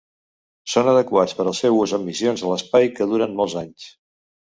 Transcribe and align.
Són 0.75 0.89
adequats 0.93 1.37
per 1.41 1.45
al 1.45 1.55
seu 1.59 1.79
ús 1.83 1.95
en 1.99 2.05
missions 2.09 2.47
a 2.49 2.53
l'espai 2.55 2.93
que 2.97 3.11
duren 3.15 3.41
molts 3.43 3.63
anys. 3.67 3.91